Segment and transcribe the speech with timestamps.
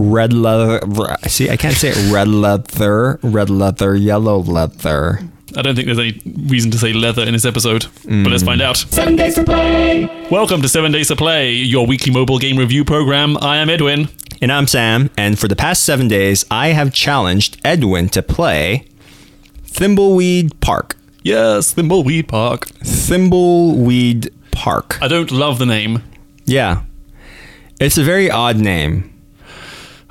[0.00, 0.80] red leather.
[1.28, 2.12] See, I can't say it.
[2.12, 5.20] Red leather, red leather, yellow leather.
[5.56, 8.62] I don't think there's any reason to say leather in this episode, but let's find
[8.62, 8.76] out.
[8.76, 10.28] Seven days to play.
[10.30, 13.36] Welcome to Seven Days to Play, your weekly mobile game review program.
[13.42, 14.08] I am Edwin.
[14.40, 18.86] And I'm Sam, and for the past seven days, I have challenged Edwin to play
[19.66, 20.96] Thimbleweed Park.
[21.22, 22.68] Yes, Thimbleweed Park.
[22.78, 24.98] Thimbleweed Park.
[25.02, 26.02] I don't love the name.
[26.46, 26.84] Yeah.
[27.80, 29.09] It's a very odd name.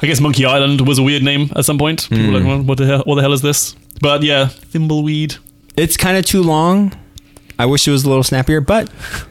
[0.02, 2.07] I guess Monkey Island was a weird name at some point.
[2.09, 3.03] People were like, "Well, what the hell?
[3.05, 3.76] What the hell is this?
[4.02, 5.38] But yeah, Thimbleweed,
[5.76, 6.94] It's kind of too long.
[7.57, 8.88] I wish it was a little snappier, but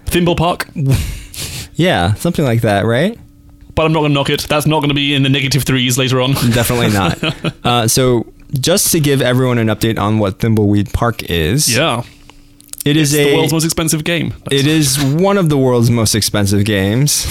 [0.06, 0.68] Thimble Park.
[1.74, 3.18] yeah, something like that, right?
[3.74, 4.42] But I'm not going to knock it.
[4.42, 6.32] That's not going to be in the negative threes later on.
[6.52, 7.54] Definitely not.
[7.64, 12.02] uh, so, just to give everyone an update on what Thimbleweed Park is, yeah,
[12.84, 14.34] it is it's a the world's most expensive game.
[14.50, 17.26] It is one of the world's most expensive games.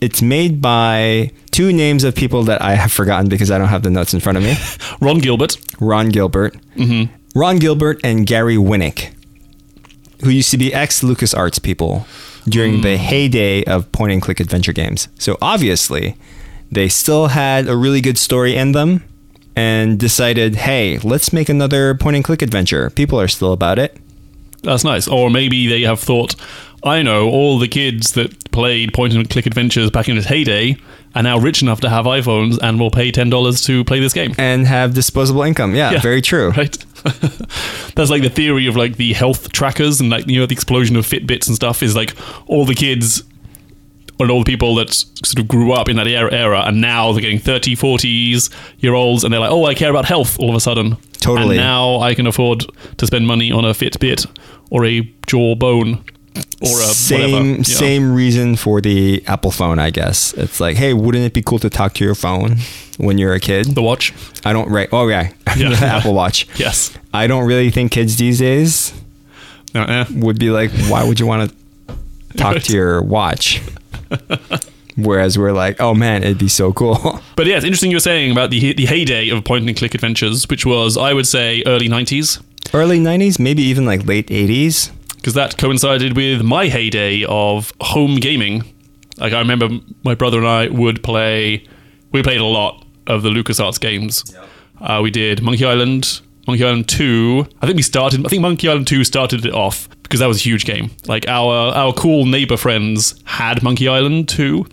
[0.00, 3.82] It's made by two names of people that I have forgotten because I don't have
[3.82, 4.54] the notes in front of me.
[5.00, 5.56] Ron Gilbert.
[5.80, 6.56] Ron Gilbert.
[6.76, 7.12] Mm-hmm.
[7.38, 9.12] Ron Gilbert and Gary Winnick,
[10.22, 12.06] who used to be ex LucasArts people
[12.48, 15.08] during the heyday of point and click adventure games.
[15.18, 16.16] So obviously,
[16.70, 19.02] they still had a really good story in them
[19.54, 22.90] and decided, hey, let's make another point and click adventure.
[22.90, 23.96] People are still about it.
[24.66, 25.08] That's nice.
[25.08, 26.34] Or maybe they have thought,
[26.84, 30.76] I know all the kids that played point and click adventures back in its heyday
[31.14, 34.12] are now rich enough to have iPhones and will pay ten dollars to play this
[34.12, 34.34] game.
[34.38, 35.74] And have disposable income.
[35.74, 36.00] Yeah, Yeah.
[36.00, 36.52] very true.
[36.56, 36.76] Right.
[37.94, 40.96] That's like the theory of like the health trackers and like you know the explosion
[40.96, 42.14] of Fitbits and stuff is like
[42.46, 43.22] all the kids
[44.18, 47.12] and all the people that sort of grew up in that era, era and now
[47.12, 50.48] they're getting 30 40s year olds and they're like oh i care about health all
[50.48, 51.56] of a sudden Totally.
[51.56, 52.64] and now i can afford
[52.96, 54.24] to spend money on a fitbit
[54.70, 56.04] or a jawbone
[56.60, 57.62] or a same whatever, you know.
[57.62, 60.32] same reason for the Apple phone, I guess.
[60.34, 62.56] It's like, hey, wouldn't it be cool to talk to your phone
[62.98, 63.74] when you're a kid?
[63.74, 64.12] the watch
[64.44, 64.88] I don't right.
[64.92, 65.70] Oh yeah, Yeah.
[65.70, 66.46] the Apple Watch.
[66.58, 68.92] yes I don't really think kids these days
[69.74, 70.06] uh-uh.
[70.14, 73.60] would be like, why would you want to talk to your watch?
[74.96, 77.20] Whereas we're like, oh man, it'd be so cool.
[77.36, 79.94] but yeah it's interesting you were saying about the the heyday of point and click
[79.94, 82.42] adventures which was i would say early 90s
[82.74, 84.90] Early '90s, maybe even like late '80s.
[85.16, 88.62] because that coincided with my heyday of home gaming.
[89.18, 89.68] Like I remember
[90.04, 91.66] my brother and I would play.
[92.12, 94.22] We played a lot of the LucasArts games.
[94.80, 97.46] Uh, we did Monkey Island, Monkey Island Two.
[97.62, 98.24] I think we started.
[98.24, 100.90] I think Monkey Island Two started it off because that was a huge game.
[101.06, 104.66] Like our our cool neighbor friends had Monkey Island Two.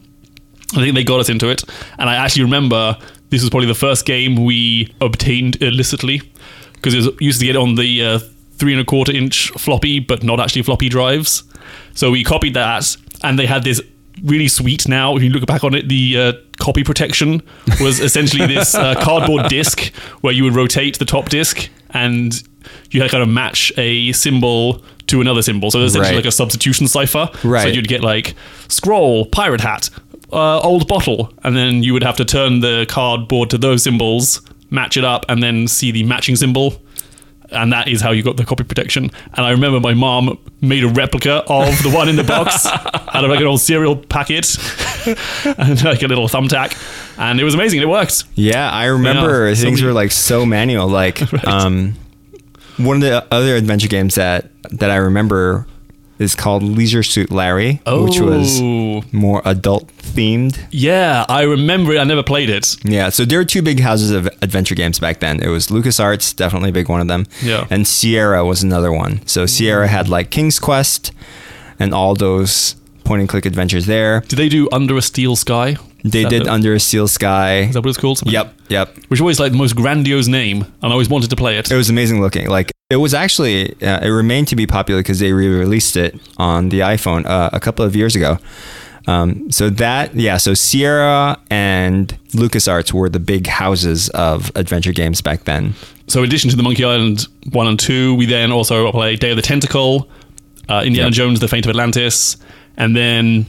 [0.75, 1.63] I think they got us into it,
[1.99, 2.97] and I actually remember
[3.29, 6.21] this was probably the first game we obtained illicitly
[6.83, 8.19] because it was, used to get on the uh,
[8.57, 11.43] three and a quarter inch floppy, but not actually floppy drives.
[11.93, 13.81] So we copied that, and they had this
[14.23, 14.87] really sweet.
[14.87, 17.41] Now, if you look back on it, the uh, copy protection
[17.79, 22.43] was essentially this uh, cardboard disc where you would rotate the top disc and
[22.91, 25.71] you had to kind of match a symbol to another symbol.
[25.71, 26.25] So it was essentially Right.
[26.25, 27.29] like a substitution cipher.
[27.43, 27.63] Right.
[27.63, 28.35] So you'd get like
[28.67, 29.89] scroll, pirate hat,
[30.31, 34.41] uh, old bottle, and then you would have to turn the cardboard to those symbols,
[34.73, 36.81] match it up, and then see the matching symbol.
[37.51, 39.11] And that is how you got the copy protection.
[39.35, 43.23] And I remember my mom made a replica of the one in the box out
[43.23, 44.57] of like an old cereal packet
[45.59, 46.75] and like a little thumbtack.
[47.19, 47.79] And it was amazing.
[47.81, 48.23] It worked.
[48.33, 50.87] Yeah, I remember Yeah, so things we- were like so manual.
[50.87, 51.45] Like, Right.
[51.45, 51.93] um,
[52.77, 55.67] one of the other adventure games that that I remember
[56.19, 59.03] is called Leisure Suit Larry, which was Oh.
[59.11, 60.57] more adult themed.
[60.71, 61.99] Yeah, I remember it.
[61.99, 62.75] I never played it.
[62.83, 65.41] Yeah, so there were two big houses of adventure games back then.
[65.41, 67.25] It was LucasArts, definitely a big one of them.
[67.41, 67.65] Yeah.
[67.69, 69.21] And Sierra was another one.
[69.25, 71.11] So Sierra had like King's Quest
[71.79, 74.21] and all those point and click adventures there.
[74.27, 75.75] Did they do Under a Steel Sky?
[76.05, 77.61] They did Under a Steel Sky.
[77.61, 78.17] Is that what it's called?
[78.19, 78.95] Something- Yep, yep.
[79.07, 81.71] Which always like the most grandiose name, and I always wanted to play it.
[81.71, 82.47] It was amazing looking.
[82.49, 86.69] Like it was actually, uh, it remained to be popular because they re-released it on
[86.69, 88.37] the iPhone uh, a couple of years ago.
[89.07, 95.21] Um, so that, yeah, so Sierra and LucasArts were the big houses of adventure games
[95.21, 95.73] back then.
[96.07, 99.31] So, in addition to the Monkey Island one and two, we then also played Day
[99.31, 100.07] of the Tentacle,
[100.69, 101.13] uh, Indiana Yep.
[101.13, 102.37] Jones: The Fate of Atlantis,
[102.77, 103.45] and then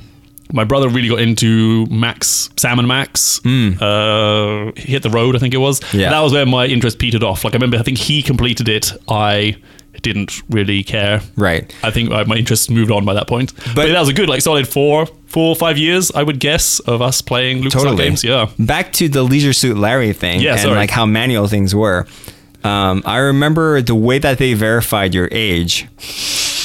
[0.55, 3.45] my brother really got into Max, Sam and Max.
[3.45, 5.81] Uh, hit the road, I think it was.
[5.93, 6.11] Yeah.
[6.11, 7.45] that was where my interest petered off.
[7.45, 8.93] Like I remember, I think he completed it.
[9.09, 9.57] I
[10.03, 11.21] didn't really care.
[11.37, 11.75] Right.
[11.83, 13.53] I think uh, my interest moved on by that point.
[13.75, 16.79] But, that was a good, like, solid four, four or five years, I would guess,
[16.81, 17.97] of us playing LucasArts Totally.
[17.97, 18.25] games.
[18.25, 18.51] Yeah.
[18.59, 20.75] Back to the Leisure Suit Larry thing Yeah, and sorry.
[20.77, 22.07] like how manual things were.
[22.65, 25.87] Um, I remember the way that they verified your age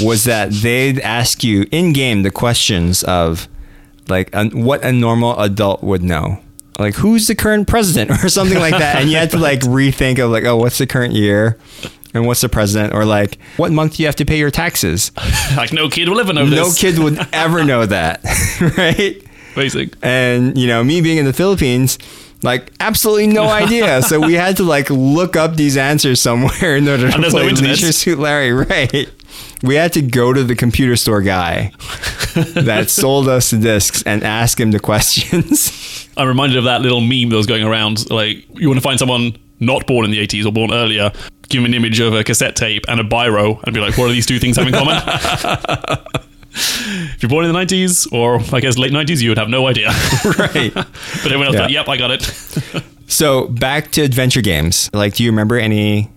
[0.01, 3.47] was that they'd ask you in game the questions of
[4.10, 6.40] like what a normal adult would know.
[6.78, 10.24] like who's the current president or something like that, and you had to like rethink
[10.24, 11.58] of like, oh, what's the current year,
[12.14, 15.12] and what's the president, or like what month do you have to pay your taxes?
[15.58, 16.84] like no kid will ever know No this.
[16.84, 18.24] No kid would ever know that,
[18.78, 19.22] right?
[19.56, 19.94] Basic.
[20.02, 21.98] And you know, me being in the Philippines,
[22.44, 24.02] like absolutely no idea.
[24.02, 27.34] so we had to like look up these answers somewhere in order to And there's
[27.34, 27.72] no play internet.
[27.72, 29.10] Leisure Suit Larry, right?
[29.62, 31.72] We had to go to the computer store guy
[32.56, 36.08] that sold us the discs and ask him the questions.
[36.18, 38.10] I'm reminded of that little meme that was going around.
[38.10, 41.12] Like, you want to find someone not born in the 80s or born earlier,
[41.50, 44.08] give him an image of a cassette tape and a biro, and be like, what
[44.08, 44.96] do these two things have in common?
[46.52, 49.68] if you're born in the 90s, or I guess late 90s, you would have no
[49.68, 49.90] idea.
[50.38, 50.74] right.
[50.74, 50.88] but
[51.26, 51.62] everyone else Yeah.
[51.62, 52.84] thought, yep, I got it.
[53.08, 54.90] So back to adventure games.
[54.94, 56.10] Like, do you remember any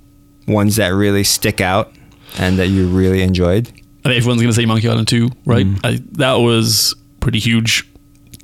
[0.47, 1.93] ones that really stick out
[2.39, 3.69] and that you really enjoyed?
[4.05, 5.67] I think everyone's going to say Monkey Island 2, right?
[5.67, 5.81] Mm.
[5.85, 7.89] I, that was pretty huge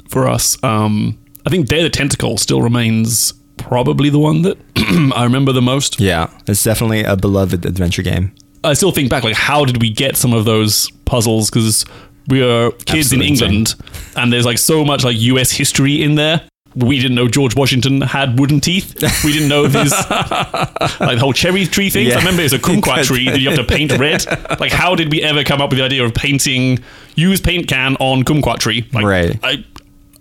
[0.09, 0.63] for us.
[0.63, 4.59] Um, I think Day of the Tentacle still remains probably the one that
[5.17, 6.01] I remember the most.
[6.01, 8.35] Yeah, it's definitely a beloved adventure game.
[8.65, 11.51] I still think back, like, how did we get some of those puzzles?
[11.51, 11.85] Because
[12.29, 13.75] we are kids Absolutely in England,
[14.17, 15.51] and there's like so much like U.S.
[15.51, 16.47] history in there.
[16.75, 18.95] We didn't know George Washington had wooden teeth.
[19.25, 22.07] We didn't know this, like the whole cherry tree thing.
[22.07, 22.15] Yeah.
[22.15, 24.25] I remember it was a kumquat tree that you have to paint red.
[24.61, 26.79] Like, how did we ever come up with the idea of painting,
[27.17, 28.87] use paint can on kumquat tree?
[28.93, 29.39] Like, Right.
[29.43, 29.65] I,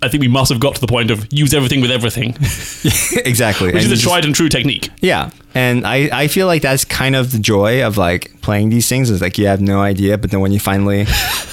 [0.02, 2.30] I think we must have got to the point of use everything with everything,
[3.26, 3.68] exactly.
[3.68, 4.90] which And is a just- tried and true technique.
[5.02, 5.32] Yeah.
[5.54, 9.10] And I, I feel like that's kind of the joy of like playing these things
[9.10, 11.06] is like you have no idea, but then when you finally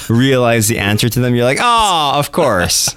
[0.09, 2.95] realize the answer to them, you're like, oh, of course.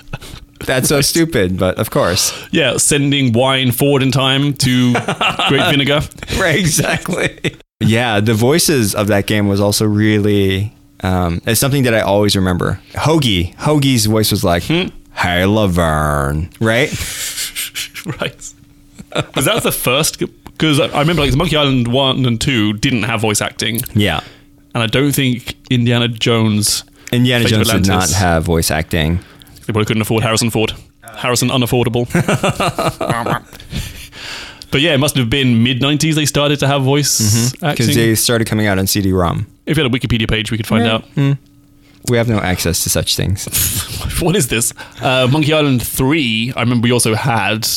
[0.67, 2.33] That's so stupid, but of course.
[2.51, 4.93] Yeah, sending wine forward in time to
[5.49, 6.01] Great Vinegar.
[6.39, 7.57] Right, exactly.
[7.81, 12.35] yeah, the voices of that game was also really um, it's something that I always
[12.35, 12.81] remember.
[12.93, 13.55] Hoagie.
[13.57, 16.51] Hoagie's voice was like, Hey Laverne.
[16.61, 16.91] Right?
[18.21, 18.53] right.
[19.15, 20.19] Because that the first.
[20.19, 24.21] Because I remember like Monkey Island one and two didn't have voice acting, Yeah.
[24.75, 26.83] and I don't think Indiana Jones.
[27.13, 29.21] Indiana Jones did not have voice acting.
[29.69, 30.73] They probably couldn't afford Harrison Ford.
[31.05, 32.11] Harrison unaffordable.
[34.71, 37.87] but yeah, it must have been mid '90s they started to have voice acting.
[37.87, 39.47] Because they started coming out on CD ROM.
[39.67, 41.05] if you had a Wikipedia page, we could find out.
[42.09, 43.45] We have no access to such things.
[44.23, 44.73] what is this?
[45.03, 47.69] Uh, Monkey Island 3, I remember we also had,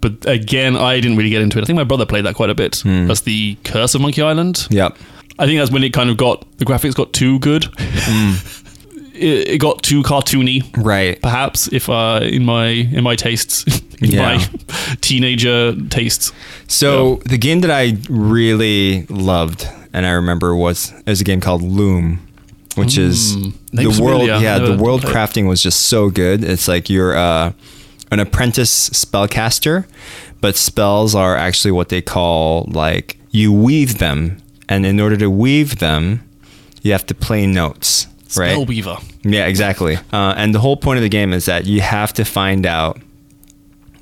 [0.00, 1.62] but again, I didn't really get into it.
[1.62, 2.76] I think my brother played that quite a bit.
[2.76, 3.08] Hmm.
[3.08, 4.66] That's the Curse of Monkey Island.
[4.70, 4.96] yep.
[5.38, 7.64] I think that's when it kind of got, the graphics got too good.
[9.22, 10.62] it, it got too cartoony.
[10.76, 11.20] Right.
[11.22, 13.64] Perhaps if uh, in my in my tastes,
[14.02, 14.22] in Yeah.
[14.36, 14.48] my
[15.00, 16.32] teenager tastes,
[16.68, 21.62] So the game that I really loved and I remember was is a game called
[21.62, 22.18] Loom,
[22.76, 23.52] which is Mm.
[23.72, 24.20] Name's the world.
[24.22, 24.42] familiar.
[24.44, 25.14] Yeah, the world played.
[25.14, 26.44] crafting was just so good.
[26.44, 27.52] It's like you're uh,
[28.10, 29.86] an apprentice spellcaster,
[30.40, 34.36] but spells are actually what they call like you weave them,
[34.68, 36.20] and in order to weave them,
[36.82, 38.06] you have to play notes.
[38.36, 38.56] Right.
[38.56, 39.02] Spellweaver.
[39.22, 39.96] Yeah, exactly.
[40.12, 43.00] Uh, and the whole point of the game is that you have to find out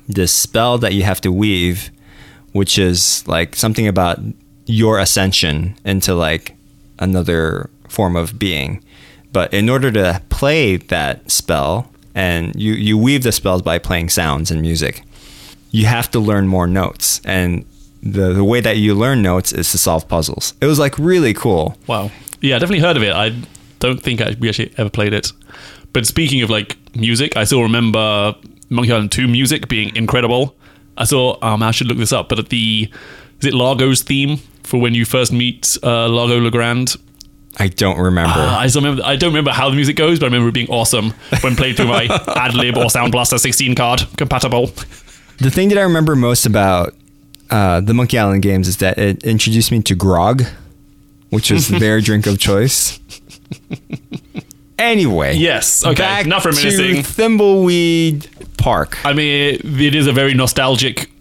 [0.07, 1.91] the spell that you have to weave,
[2.51, 4.19] which is like something about
[4.65, 6.55] your ascension into like
[6.99, 8.83] another form of being.
[9.33, 14.09] But in order to play that spell, and you, you weave the spells by playing
[14.09, 15.03] sounds and music,
[15.71, 17.21] you have to learn more notes.
[17.23, 17.65] And
[18.03, 20.53] the, the way that you learn notes is to solve puzzles.
[20.59, 21.77] It was like really cool.
[21.87, 22.11] Wow.
[22.41, 23.13] Yeah, I definitely heard of it.
[23.13, 23.33] I
[23.89, 25.31] don't think I, we actually ever played it.
[25.93, 28.35] But speaking of like music, I still remember
[28.69, 30.55] Monkey Island 2 music being incredible.
[30.97, 32.89] I saw, um, I should look this up, but at the,
[33.39, 36.97] is it Largo's theme for when you first meet uh, Largo LaGrande?
[37.57, 38.39] I don't remember.
[38.39, 39.03] Uh, I still remember.
[39.03, 41.11] I don't remember how the music goes, but I remember it being awesome
[41.41, 44.67] when played through my AdLib or Sound Blaster 16 card compatible.
[45.37, 46.95] The thing that I remember most about
[47.49, 50.43] uh, the Monkey Island games is that it introduced me to grog,
[51.29, 52.99] which was their drink of choice.
[54.79, 55.85] Anyway, Yes.
[55.85, 55.93] Okay.
[55.93, 56.49] back enough to.
[57.03, 58.27] Thimbleweed
[58.57, 58.97] Park.
[59.05, 61.11] I mean, it, it is a very nostalgic,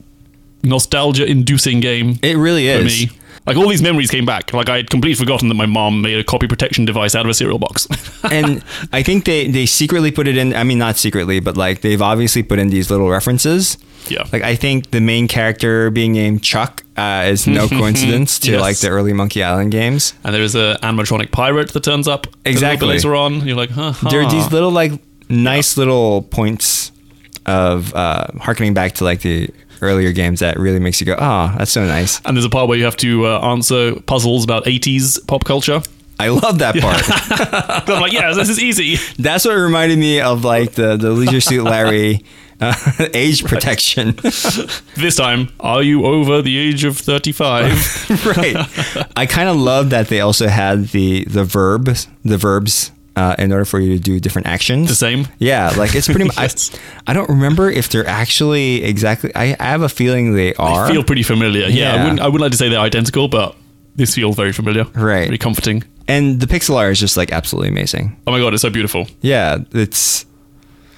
[0.63, 2.19] nostalgia-inducing game.
[2.23, 3.05] It really is.
[3.07, 3.20] for me.
[3.51, 4.53] Like all these memories came back.
[4.53, 7.31] Like I had completely forgotten that my mom made a copy protection device out of
[7.31, 7.89] a cereal box.
[8.31, 10.55] and I think they, they secretly put it in.
[10.55, 13.77] I mean, not secretly, but like they've obviously put in these little references.
[14.09, 14.23] yeah.
[14.33, 18.61] Like I think the main character being named Chuck uh, is no coincidence to Yes.
[18.61, 20.15] like the early Monkey Island games.
[20.23, 22.89] and there is a animatronic pirate that turns up a little bit Exactly.
[22.89, 23.45] later on.
[23.47, 23.95] You're like, huh.
[24.11, 24.93] there are these little like
[25.29, 26.93] nice little points
[27.47, 29.49] of uh harkening back to like the
[29.83, 32.69] earlier games that really makes you go oh that's so nice and there's a part
[32.69, 35.83] where you have to uh, answer puzzles about 80s pop culture.
[36.19, 38.97] i love that part I'm like, yeah, this is easy.
[39.19, 42.23] that's what reminded me of like the the leisure suit larry
[42.61, 42.75] uh,
[43.15, 44.15] age protection.
[44.97, 48.27] This time, are you over the age of 35?
[48.27, 49.09] right.
[49.17, 53.53] I kind of love that they also had the the verbs, the verbs, uh, in
[53.53, 54.89] order for you to do different actions.
[54.89, 55.27] the same?
[55.39, 56.37] Yeah, like it's pretty much.
[56.39, 56.71] Yes.
[57.07, 59.31] I, I don't remember if they're actually exactly.
[59.35, 60.89] I, I have a feeling they are.
[60.89, 61.67] feel pretty familiar.
[61.69, 63.57] Yeah, I wouldn't, I wouldn't like to say they're identical, but
[63.97, 64.85] this feels very familiar.
[64.85, 65.27] Right.
[65.27, 65.83] Very comforting.
[66.09, 68.17] and the pixel art is just like absolutely amazing.
[68.27, 69.07] Oh my god, it's so beautiful.
[69.21, 70.25] Yeah, it's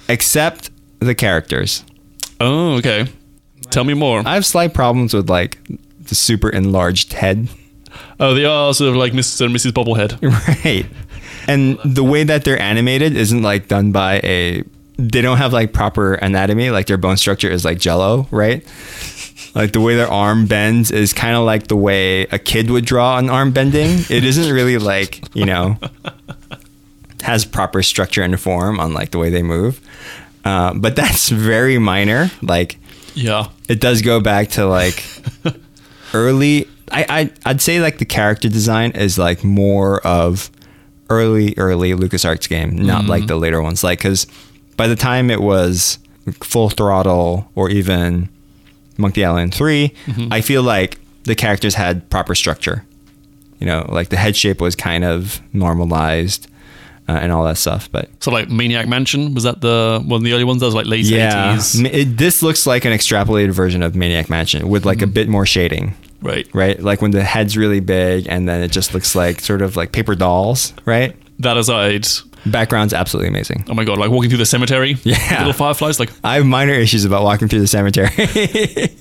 [0.07, 1.83] except the characters.
[2.39, 3.07] Oh, okay.
[3.69, 4.21] Tell me more.
[4.25, 5.57] I have slight problems with like
[6.07, 7.47] the super enlarged head.
[8.19, 9.45] Oh, they are sort of like Mr.
[9.45, 9.71] and Mrs.
[9.71, 10.19] Bobblehead.
[10.65, 10.85] Right.
[11.47, 14.63] And the way that they're animated isn't like done by a
[14.97, 18.63] they don't have like proper anatomy, like their bone structure is like jello, right?
[19.55, 22.85] Like the way their arm bends is kind of like the way a kid would
[22.85, 23.89] draw an arm bending.
[24.09, 25.77] It isn't really like, you know,
[27.23, 29.79] has proper structure and form on like the way they move.
[30.45, 32.29] Uh, but that's very minor.
[32.41, 32.77] Like
[33.15, 33.47] Yeah.
[33.69, 35.03] it does go back to like
[36.13, 40.51] early I, I I'd say like the character design is like more of
[41.19, 43.09] early early LucasArts game, not mm-hmm.
[43.09, 43.83] like the later ones.
[43.83, 44.27] Like cuz
[44.77, 45.99] by the time it was
[46.41, 48.29] full throttle or even
[48.97, 50.33] Monkey Island 3, mm-hmm.
[50.33, 52.85] I feel like the characters had proper structure.
[53.59, 56.47] You know, like the head shape was kind of normalized
[57.07, 60.23] uh, and all that stuff, but So like Maniac Mansion, was that the one of
[60.23, 60.61] the early ones?
[60.61, 61.79] That was like late yeah, 80s.
[61.79, 65.13] M- it, this looks like an extrapolated version of Maniac Mansion with like a mm-hmm.
[65.13, 66.47] bit more shading, Right.
[66.53, 66.81] right?
[66.81, 69.91] Like when the head's really big and then it just looks like sort of like
[69.91, 71.15] paper dolls, right?
[71.39, 72.07] That aside,
[72.45, 73.65] Background's absolutely amazing.
[73.69, 74.97] oh my god, like walking through the cemetery.
[75.03, 75.39] Yeah.
[75.39, 75.99] Little fireflies.
[75.99, 78.09] Like, I have minor issues about walking through the cemetery.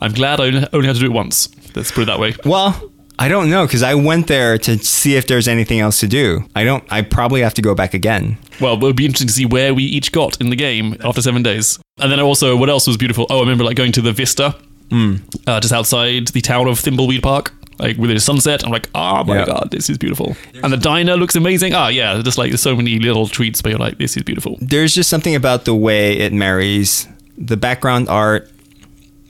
[0.00, 1.48] I'm glad I only only had to do it once.
[1.74, 2.34] Let's put it that way.
[2.44, 6.06] well, I don't know because I went there to see if there's anything else to
[6.06, 6.44] do.
[6.54, 6.84] I don't.
[6.90, 8.38] I probably have to go back again.
[8.60, 11.22] Well, it would be interesting to see where we each got in the game after
[11.22, 11.78] seven days.
[11.98, 13.26] And then also, what else was beautiful?
[13.30, 14.54] Oh, I remember like going to the Vista,
[14.90, 15.16] Hmm.
[15.46, 17.52] uh, just outside the town of Thimbleweed Park.
[17.78, 19.46] Like with the sunset, I'm like, oh my Yeah.
[19.46, 20.36] god, this is beautiful.
[20.64, 21.74] And the diner looks amazing.
[21.74, 24.56] Ah, yeah, just like there's so many little treats, but you're like, this is beautiful.
[24.60, 28.50] there's just something about the way it marries the background art,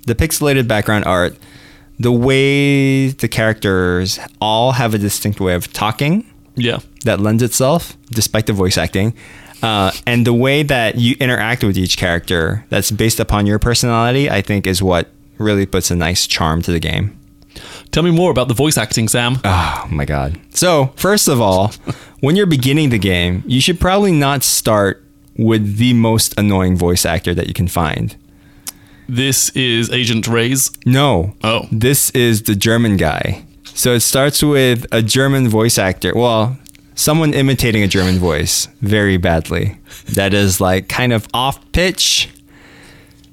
[0.07, 1.37] the pixelated background art,
[1.99, 6.25] the way the characters all have a distinct way of talking
[6.57, 9.13] Yeah, that lends itself, despite the voice acting,
[9.63, 14.31] uh, and the way that you interact with each character that's based upon your personality,
[14.31, 17.19] I think is what really puts a nice charm to the game.
[17.91, 19.39] tell me more about the voice acting, Sam.
[19.45, 20.39] Oh my god.
[20.51, 21.73] So, first of all,
[22.21, 25.05] when you're beginning the game, you should probably not start
[25.37, 28.17] with the most annoying voice actor that you can find.
[29.09, 30.71] This is Agent Reyes.
[30.85, 31.35] No.
[31.43, 31.67] Oh.
[31.73, 33.45] This is the German guy.
[33.65, 36.13] So it starts with a German voice actor.
[36.15, 36.59] Well,
[36.95, 39.79] someone imitating a German voice very badly.
[40.15, 42.29] That is like kind of off pitch.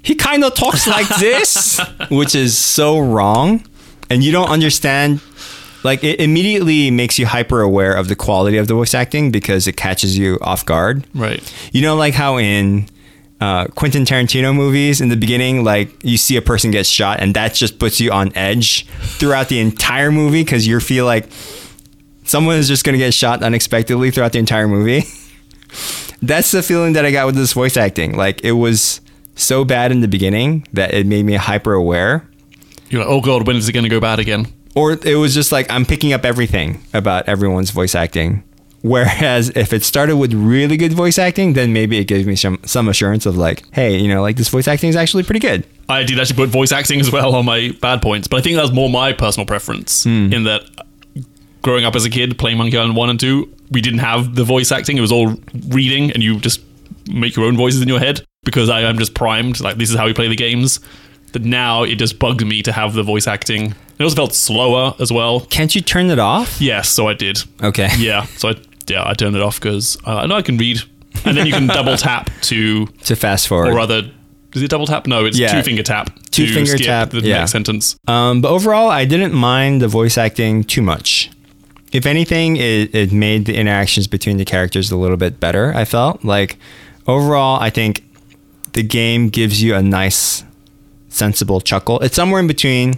[0.06, 3.66] He kind of talks like this, which is so wrong.
[4.10, 5.20] And you don't understand.
[5.84, 9.68] Like, it immediately makes you hyper aware of the quality of the voice acting because
[9.68, 11.08] it catches you off guard.
[11.16, 11.42] Right.
[11.74, 12.88] You know, like how in
[13.42, 17.34] uh, Quentin Tarantino movies, in the beginning, like you see a person get shot, and
[17.36, 21.28] that just puts you on edge throughout the entire movie because you feel like
[22.26, 25.04] someone is just going to get shot unexpectedly throughout the entire movie.
[26.22, 28.16] That's the feeling that I got with this voice acting.
[28.16, 29.02] Like it was
[29.36, 32.28] so bad in the beginning that it made me hyper aware.
[32.90, 34.48] You're like, oh god, when is it going to go bad again?
[34.76, 38.44] Or it was just like I'm picking up everything about everyone's voice acting.
[38.82, 42.60] Whereas if it started with really good voice acting, then maybe it gives me some
[42.66, 45.66] some assurance of like, hey, you know, like this voice acting is actually pretty good.
[45.90, 48.58] I did actually put voice acting as well on my bad points, but I think
[48.58, 50.32] that's more my personal preference Hmm.
[50.32, 50.62] in that
[51.64, 54.44] growing up as a kid playing Monkey Island 1 and 2, we didn't have the
[54.44, 54.98] voice acting.
[55.00, 55.36] It was all
[55.70, 56.62] reading and you just
[57.08, 59.60] make your own voices in your head because I am just primed.
[59.60, 60.80] Like, this is how we play the games.
[61.34, 63.76] But now it just bugged me to have the voice acting.
[64.00, 65.42] It also felt slower as well.
[65.42, 66.62] Can't you turn it off?
[66.62, 67.40] Yes, so I did.
[67.62, 67.90] Okay.
[67.98, 68.56] Yeah, so I,
[68.88, 70.82] yeah, I turned it off because uh, I know I can read.
[71.26, 73.70] And then you can double tap to, To fast forward.
[73.72, 74.10] or rather,
[74.54, 75.08] is it double tap?
[75.08, 75.52] No, it's Yeah.
[75.54, 76.10] two finger tap.
[76.32, 77.40] Two finger tap, the yeah.
[77.40, 77.98] next sentence.
[78.08, 81.32] Um, but overall, I didn't mind the voice acting too much.
[81.92, 85.74] If anything, it, it made the interactions between the characters a little bit better.
[85.74, 86.58] I felt like
[87.08, 88.04] overall, I think
[88.76, 90.44] the game gives you a nice,
[91.10, 92.00] sensible chuckle.
[92.02, 92.94] It's somewhere in between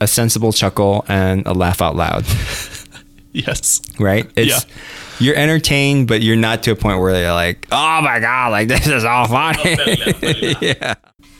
[0.00, 2.24] a sensible chuckle and a laugh out loud,
[3.32, 3.80] Yes.
[3.98, 4.30] right?
[4.36, 4.60] It's Yeah.
[5.18, 8.68] you're entertained, but you're not to a point where you're like, oh my god, like
[8.68, 9.58] this is all funny.
[9.64, 9.74] Oh,
[10.60, 10.94] yeah,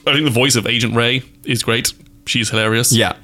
[0.06, 1.92] I think the voice of Agent Ray is great.
[2.26, 2.92] She's hilarious.
[2.92, 3.14] yeah.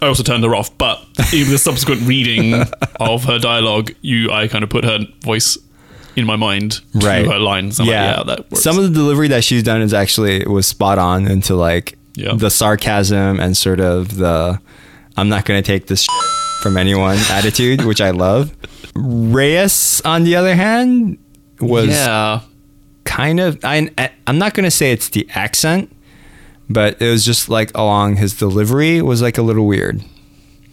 [0.00, 0.98] I also turned her off, but
[1.32, 2.54] even the subsequent reading
[3.00, 5.56] of her dialogue, you I kind of put her voice
[6.16, 7.26] in my mind Right.
[7.26, 7.80] her lines.
[7.80, 8.62] I'm like, yeah, yeah, that works.
[8.62, 12.34] some of the delivery that she's done is actually was spot on into like Yeah.
[12.34, 14.60] the sarcasm and sort of the
[15.16, 16.06] I'm not going to take this
[16.62, 18.54] from anyone attitude, which I love.
[18.94, 21.18] Reyes, on the other hand,
[21.60, 22.40] was yeah,
[23.04, 23.90] kind of I,
[24.26, 25.94] I'm not going to say it's the accent,
[26.68, 30.02] but it was just like along his delivery was like a little weird.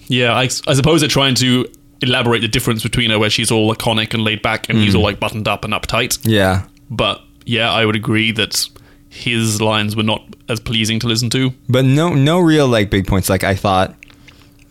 [0.07, 0.33] yeah.
[0.33, 1.67] I, I suppose they're trying to
[2.01, 4.83] elaborate the difference between her, where she's all laconic and laid back, and Mm.
[4.83, 6.17] he's all like buttoned up and uptight.
[6.23, 6.63] Yeah.
[6.89, 8.67] But yeah, I would agree that
[9.09, 11.51] his lines were not as pleasing to listen to.
[11.67, 13.29] But no, no real like big points.
[13.29, 13.95] Like I thought,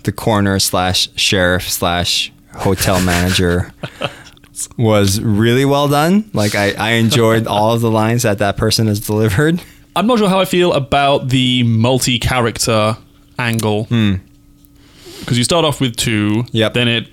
[0.05, 3.73] the coroner slash sheriff slash hotel manager
[4.77, 6.31] was really well done.
[6.33, 9.61] Like I, I enjoyed all of the lines that that person has delivered.
[9.97, 12.97] I'm not sure how I feel about the multi-character
[13.39, 13.85] angle.
[13.85, 16.49] Because you start off with two, Hmm.
[16.57, 16.75] Yep.
[16.75, 17.09] then it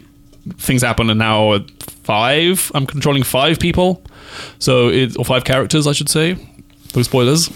[0.57, 1.59] things happen, and now
[2.03, 2.71] five.
[2.73, 4.03] I'm controlling five people,
[4.59, 6.37] so it or five characters, I should say.
[6.95, 7.49] No spoilers.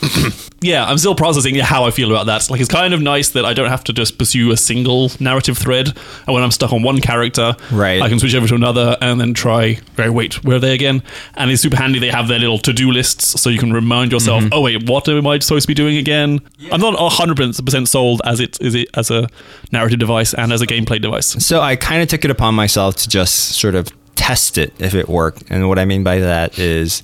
[0.61, 2.49] yeah, I'm still processing how I feel about that.
[2.49, 5.57] Like, it's kind of nice that I don't have to just pursue a single narrative
[5.57, 5.87] thread,
[6.27, 8.01] and when I'm stuck on one character, Right.
[8.01, 9.79] I can switch over to another and then try.
[9.97, 11.03] Okay, wait, where are they again?
[11.35, 11.99] And it's super handy.
[11.99, 14.43] They have their little to-do lists, so you can remind yourself.
[14.43, 14.53] Mm-hmm.
[14.53, 16.39] Oh wait, what am I supposed to be doing again?
[16.71, 19.27] I'm not 100 percent sold as it is it as a
[19.71, 21.27] narrative device and as a gameplay device.
[21.45, 24.93] So I kind of took it upon myself to just sort of test it if
[24.93, 25.43] it worked.
[25.49, 27.03] And what I mean by that is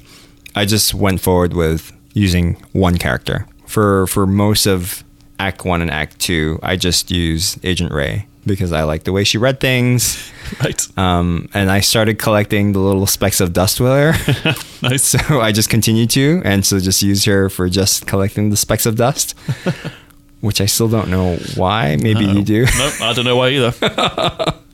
[0.55, 3.45] I just went forward with using one character.
[3.67, 5.03] For for most of
[5.37, 9.23] Act 1 and Act 2, I just use Agent Ray because I like the way
[9.23, 10.31] she read things.
[10.63, 10.79] Right.
[10.95, 14.11] Um, and I started collecting the little specks of dust with her.
[14.87, 15.01] nice.
[15.27, 18.85] so I just continued to, and so just use her for just collecting the specks
[18.85, 19.35] of dust,
[20.41, 21.95] which I still don't know why.
[21.99, 22.65] Maybe you do.
[22.65, 23.73] no, I don't know why either.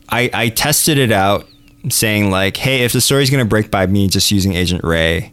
[0.09, 1.47] I, I tested it out
[1.89, 5.31] saying like, hey, if the story's gonna break by me just using Agent Ray,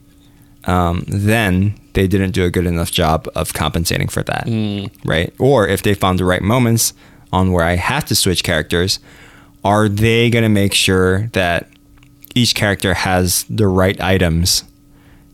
[0.67, 4.89] um, then they didn't do a good enough job of compensating for that, mm.
[5.05, 5.35] right?
[5.41, 6.93] Or if they found the right moments
[7.33, 9.01] on where I have to switch characters,
[9.65, 11.69] are they gonna make sure that
[12.37, 14.63] each character has the right items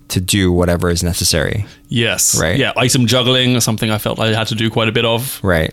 [0.09, 2.41] to do whatever is necessary, Yes.
[2.41, 2.59] Right.
[2.59, 5.39] Yeah, item juggling is something I felt I had to do quite a bit of
[5.43, 5.73] right?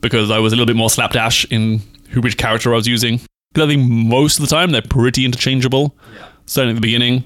[0.00, 3.20] because I was a little bit more slapdash in who which character I was using.
[3.52, 5.96] Because I think most of the time they're pretty interchangeable.
[6.46, 7.24] Certainly at the beginning,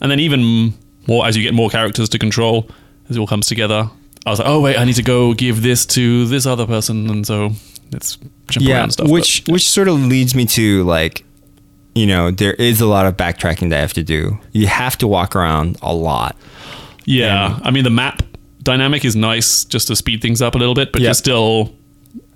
[0.00, 0.74] and then even
[1.06, 2.68] more as you get more characters to control,
[3.08, 3.88] as it all comes together.
[4.26, 7.08] I was like, oh wait, I need to go give this to this other person,
[7.10, 7.50] and so
[7.92, 8.16] let's
[8.48, 9.08] jump around yeah and stuff.
[9.08, 11.24] which which sort of leads me to like
[11.94, 14.98] you know there is a lot of backtracking that i have to do you have
[14.98, 16.36] to walk around a lot
[16.98, 18.22] But yeah, I mean the map
[18.64, 21.06] dynamic is nice just to speed things up a little bit, but Yep.
[21.06, 21.75] you're still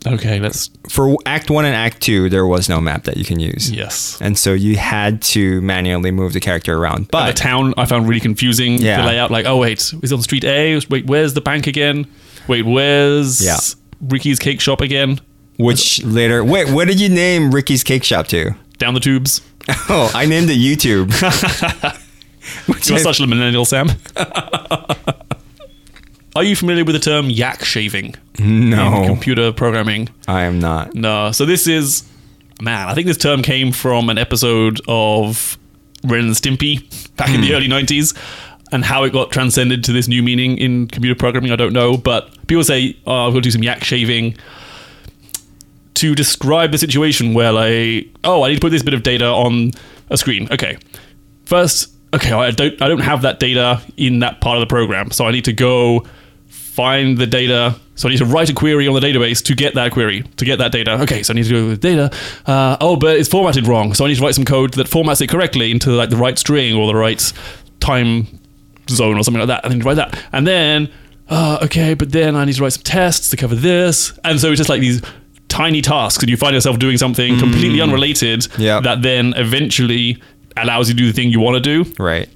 [0.06, 0.40] okay.
[0.40, 3.70] Let's for act 1 and act 2 there was no map that you can use
[3.70, 4.18] yes.
[4.20, 8.08] and so you had to manually move the character around But the town I found
[8.08, 8.78] really confusing.
[8.78, 9.02] Yeah.
[9.02, 10.80] The layout, like, oh wait, is it on street A?
[10.88, 12.06] Wait, where's the bank again?
[12.48, 13.58] Wait, where's Yeah.
[14.00, 15.20] Ricky's cake shop again?
[15.58, 19.42] which later wait what did you name ricky's cake shop to Down the tubes.
[19.90, 21.10] oh i named it youtube
[22.88, 23.90] You're I- such a millennial, Sam.
[26.40, 30.09] Are you familiar with the term yak shaving in no computer programming?
[30.26, 31.33] i am not No.
[31.33, 32.03] So this is
[32.62, 32.88] man.
[32.88, 35.59] I think this term came from an episode of
[36.03, 36.81] Ren and Stimpy
[37.16, 37.57] back in the hmm.
[37.57, 38.16] early '90s,
[38.72, 41.53] and how it got transcended to this new meaning in computer programming.
[41.53, 44.35] I don't know, but people say, "Oh, I'm going to do some yak shaving."
[45.96, 49.26] To describe the situation where, like, oh, I need to put this bit of data
[49.26, 49.72] on
[50.09, 50.48] a screen.
[50.50, 50.79] Okay,
[51.44, 55.11] first, okay, I don't, I don't have that data in that part of the program,
[55.11, 56.07] so I need to go
[56.81, 57.75] find the data.
[57.95, 60.45] So I need to write a query on the database to get that query, to
[60.45, 60.93] get that data.
[61.03, 62.11] Okay, so I need to go with data.
[62.47, 63.93] Uh, oh, but it's formatted wrong.
[63.95, 66.38] So I need to write some code that formats it correctly into like the right
[66.38, 67.21] string or the right
[67.81, 68.27] time
[68.88, 69.64] zone or something like that.
[69.64, 70.19] I need to write that.
[70.33, 70.90] And then,
[71.29, 74.19] uh, okay, but then I need to write some tests to cover this.
[74.25, 75.03] And so it's just like these
[75.49, 78.85] tiny tasks, and you find yourself doing something completely unrelated Yep.
[78.85, 80.23] that then eventually
[80.57, 81.93] allows you to do the thing you want to do.
[81.99, 82.29] right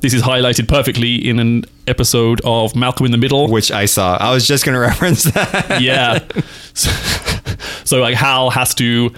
[0.00, 3.48] This is highlighted perfectly in an episode of Malcolm in the Middle.
[3.48, 6.18] which i saw i was just going to reference that yeah.
[6.74, 6.90] So,
[7.84, 9.14] so, like Hal has to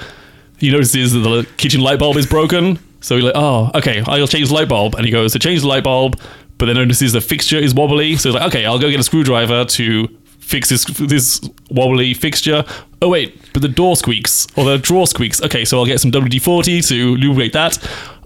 [0.59, 2.79] he notices that the kitchen light bulb is broken.
[3.01, 4.97] So he's like, oh, okay, I'll change the light bulb.
[4.97, 6.21] And he goes to change the light bulb,
[6.59, 8.16] but then notices the fixture is wobbly.
[8.16, 10.09] So he's like, okay, I'll go get a screwdriver to
[10.49, 12.65] fix this this wobbly fixture.
[13.03, 15.43] Oh wait, but the door squeaks or the drawer squeaks.
[15.43, 17.79] Okay, so I'll get some WD-40 to lubricate that.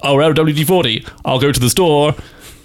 [0.05, 1.09] We're out of WD-40.
[1.25, 2.15] I'll go to the store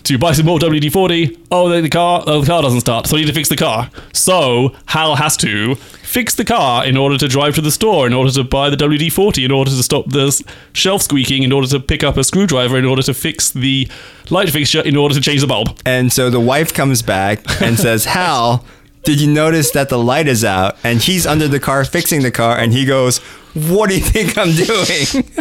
[0.04, 1.38] to buy some more WD forty.
[1.52, 3.90] Oh, the, car, oh, the car doesn't start, so I need to fix the car.
[4.14, 8.14] So Hal has to fix the car in order to drive to the store, in
[8.14, 10.32] order to buy the WD forty, in order to stop the
[10.72, 13.90] shelf squeaking, in order to pick up a screwdriver, in order to fix the
[14.30, 15.78] light fixture, in order to change the bulb.
[15.86, 18.64] And so the wife comes back and says, Hal,
[19.08, 20.76] did you notice that the light is out?
[20.84, 23.20] And he's under the car fixing the car, and he goes,
[23.54, 25.32] What do you think I'm doing?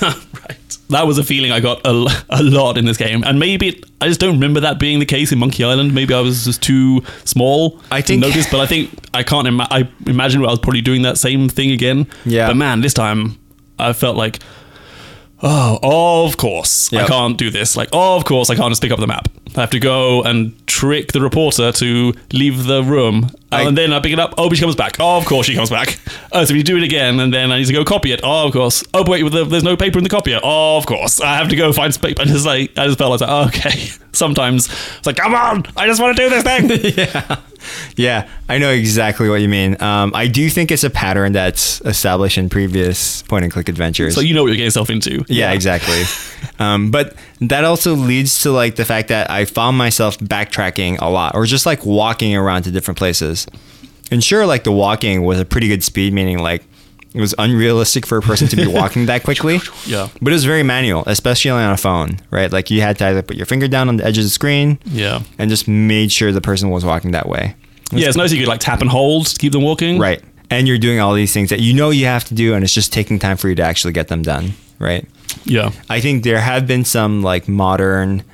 [0.02, 0.78] right.
[0.90, 3.84] That was a feeling I got a, a lot in this game, and maybe it,
[4.00, 5.92] I just don't remember that being the case in Monkey Island.
[5.92, 9.48] Maybe I was just too small I to think- notice, but I think I can't.
[9.48, 12.06] Ima- I imagine I was probably doing that same thing again.
[12.24, 12.46] Yeah.
[12.46, 13.38] But man, this time
[13.78, 14.38] I felt like,
[15.42, 17.76] oh, of course I can't do this.
[17.76, 19.28] Like, oh, of course I can't just pick up the map.
[19.56, 23.92] I have to go and trick the reporter to leave the room, I- and then
[23.92, 24.34] I pick it up.
[24.36, 24.96] Oh, but she comes back.
[24.98, 25.98] Oh, of course she comes back.
[26.32, 28.20] Oh, so we do it again, and then I need to go copy it.
[28.24, 28.82] Oh, of course.
[28.92, 30.40] Oh, but wait, there- there's no paper in the copier.
[30.42, 31.20] Oh, of course.
[31.20, 32.22] I have to go find some paper.
[32.22, 33.90] And just like I just felt like, oh, okay.
[34.12, 36.94] Sometimes it's like, come on, I just want to do this thing.
[36.98, 37.36] yeah,
[38.48, 39.80] I know exactly what you mean.
[39.80, 44.14] Um, I do think it's a pattern that's established in previous point and click adventures.
[44.14, 45.24] so you know what you're getting yourself into.
[45.28, 46.02] Yeah, exactly.
[46.58, 51.08] um, but that also leads to like the fact that I found myself backtracking a
[51.08, 53.46] lot, or just like walking around to different places.
[54.10, 56.62] And sure, like the walking was a pretty good speed, meaning like
[57.14, 59.60] it was unrealistic for a person to be walking that quickly.
[59.86, 60.08] Yeah.
[60.20, 62.50] But it was very manual, especially on a phone, right?
[62.52, 64.78] Like you had to either put your finger down on the edge of the screen
[64.84, 65.22] Yeah.
[65.38, 67.54] and just made sure the person was walking that way.
[67.92, 69.98] Yeah, it's nice you could like tap and hold to keep them walking.
[69.98, 70.20] Right.
[70.50, 72.74] And you're doing all these things that you know you have to do, and it's
[72.74, 75.06] just taking time for you to actually get them done, right?
[75.44, 75.70] Yeah.
[75.88, 78.24] I think there have been some like modern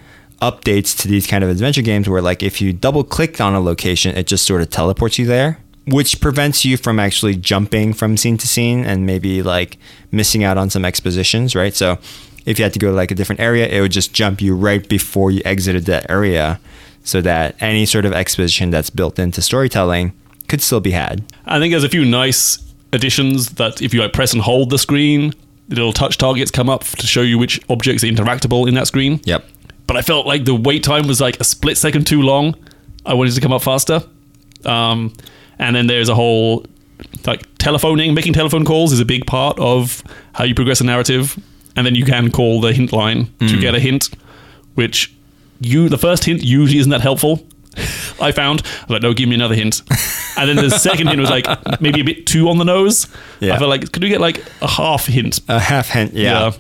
[0.40, 3.60] updates to these kind of adventure games where like if you double click on a
[3.60, 8.16] location, it just sort of teleports you there, which prevents you from actually jumping from
[8.16, 9.78] scene to scene and maybe like
[10.12, 11.74] missing out on some expositions, right?
[11.74, 11.98] So
[12.46, 14.54] if you had to go to like a different area, it would just jump you
[14.54, 16.60] right before you exited that area
[17.02, 20.12] so that any sort of exposition that's built into storytelling
[20.48, 21.24] could still be had.
[21.46, 22.58] I think there's a few nice
[22.92, 25.32] additions that if you like press and hold the screen,
[25.68, 29.20] little touch targets come up to show you which objects are interactable in that screen.
[29.24, 29.44] Yep.
[29.86, 32.54] But I felt like the wait time was like a split second too long.
[33.06, 34.02] I wanted to come up faster.
[34.64, 35.14] Um,
[35.60, 36.64] and then there's a whole
[37.26, 41.38] like telephoning, making telephone calls is a big part of how you progress a narrative.
[41.76, 44.10] And then you can call the hint line to get a hint,
[44.74, 45.14] which
[45.60, 47.46] you the first hint usually isn't that helpful.
[48.20, 49.82] I found I was like, no, give me another hint.
[50.36, 51.46] And then the second hint was like
[51.80, 53.06] maybe a bit too on the nose.
[53.38, 53.54] Yeah.
[53.54, 55.40] I felt like could we get like a half hint?
[55.48, 56.52] A half hint, yeah.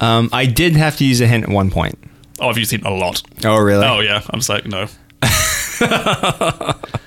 [0.00, 1.98] Um, I did have to use a hint at one point.
[2.40, 3.22] Oh, I've used hint a lot.
[3.44, 3.86] Oh, really?
[3.86, 4.88] Oh yeah, I'm just like no.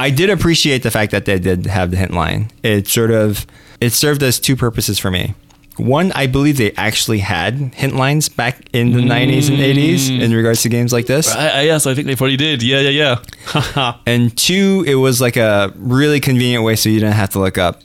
[0.00, 2.50] I did appreciate the fact that they did have the hint line.
[2.62, 3.46] It sort of
[3.80, 5.34] it served as two purposes for me.
[5.76, 10.20] One, I believe they actually had hint lines back in the 90s and 80s mm.
[10.20, 11.34] in regards to games like this.
[11.34, 12.62] I, I, yes, I think they probably did.
[12.62, 13.18] Yeah, yeah,
[13.54, 13.96] yeah.
[14.06, 17.56] And two, it was like a really convenient way so you didn't have to look
[17.56, 17.80] up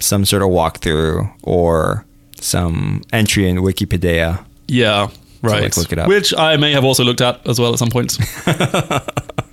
[0.00, 2.04] some sort of walkthrough or
[2.40, 4.44] some entry in Wikipedia.
[4.66, 5.08] yeah,
[5.42, 5.62] right.
[5.62, 6.08] like, look it up.
[6.08, 8.18] Which I may have also looked at as well at some points.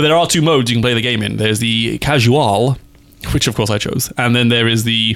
[0.00, 1.36] but there are two modes you can play the game in.
[1.36, 2.78] There's the casual,
[3.32, 5.14] which of course I chose, and then there is the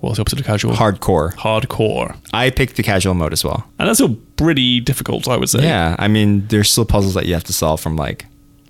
[0.00, 0.72] what's the opposite of casual?
[0.72, 1.34] Hardcore.
[1.34, 3.68] Hardcore, I picked the casual mode as well.
[3.78, 5.62] and that's still pretty difficult, I would say.
[5.64, 8.24] Yeah, I mean, there's still puzzles that you have to solve from like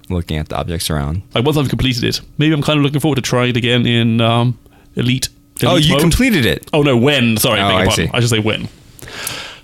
[0.09, 1.23] looking at the objects around.
[1.35, 3.87] Like once I've completed it, maybe I'm kind of looking forward to trying it again
[3.87, 4.59] in um,
[4.97, 5.29] Elite.
[5.65, 6.01] oh, you mode.
[6.01, 6.69] completed it.
[6.73, 7.37] Oh no, when?
[7.37, 8.09] Sorry, Oh, I see.
[8.13, 8.69] I should say when.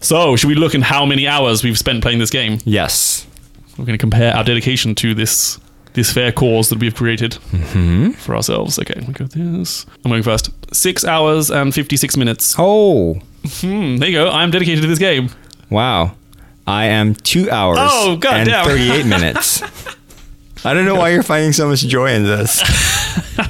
[0.01, 2.59] So, should we look in how many hours we've spent playing this game?
[2.65, 3.27] Yes.
[3.79, 5.59] We're going to compare our dedication to this
[5.95, 8.11] this fair cause that we've created Mm-hmm.
[8.13, 8.79] for ourselves.
[8.79, 9.87] Okay, we go this.
[10.05, 10.51] I'm going first.
[10.75, 12.55] Six hours and 56 minutes.
[12.59, 13.15] Oh,
[13.61, 14.31] Hmm, there you go.
[14.31, 15.29] I'm dedicated to this game.
[15.71, 16.15] wow.
[16.65, 18.65] I am two hours Oh, God and damn.
[18.65, 19.63] 38 minutes.
[20.65, 22.63] I don't know why you're finding so much joy in this.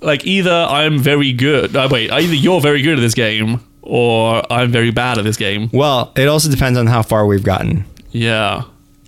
[0.00, 1.74] Like, either I'm very good.
[1.74, 5.38] Uh, wait, either you're very good at this game or I'm very bad at this
[5.38, 5.70] game.
[5.72, 7.86] Well, it also depends on how far we've gotten.
[8.10, 8.64] Yeah.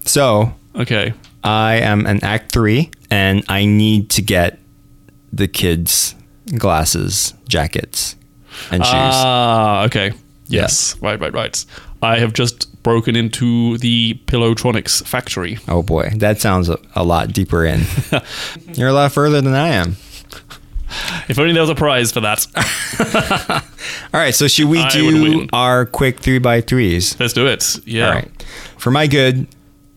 [0.06, 1.12] So, Okay.
[1.46, 4.58] I am an act three, and I need to get
[5.32, 6.14] the kids'
[6.58, 8.16] glasses, jackets,
[8.70, 8.92] and shoes.
[8.94, 10.12] Ah, okay.
[10.48, 11.00] Yes.
[11.02, 11.64] Right, right, right.
[12.02, 15.58] I have just broken into the Pillowtronics factory.
[15.68, 17.82] oh boy, that sounds a, a lot deeper in.
[18.74, 19.96] You're a lot further than I am.
[21.28, 22.46] If only there was a prize for that.
[24.14, 27.18] All right, so should we I do our quick three by threes?
[27.18, 27.80] Let's do it.
[27.84, 28.06] Yeah.
[28.08, 28.46] All right.
[28.78, 29.48] For my good,